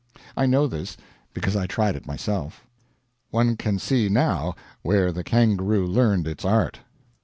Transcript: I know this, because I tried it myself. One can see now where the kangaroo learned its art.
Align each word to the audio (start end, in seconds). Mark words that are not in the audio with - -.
I 0.35 0.47
know 0.47 0.65
this, 0.65 0.97
because 1.31 1.55
I 1.55 1.67
tried 1.67 1.95
it 1.95 2.07
myself. 2.07 2.65
One 3.29 3.55
can 3.55 3.77
see 3.77 4.09
now 4.09 4.55
where 4.81 5.11
the 5.11 5.23
kangaroo 5.23 5.85
learned 5.85 6.27
its 6.27 6.43
art. 6.43 6.79